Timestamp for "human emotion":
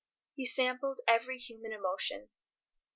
1.37-2.29